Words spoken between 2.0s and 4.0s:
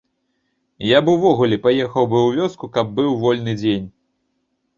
бы ў вёску, каб быў вольны дзень.